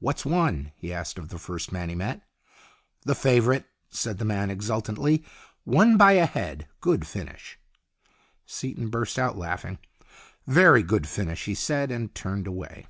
[0.00, 2.20] "What's won?" he asked of the first man he met.
[3.06, 5.24] "The favourite," said the man, exultantly."
[5.64, 6.68] Won by a head.
[6.82, 7.58] Good finish."
[8.44, 9.78] Seaton burst out laughing."
[10.46, 12.86] Very good finish," he said, and turned away.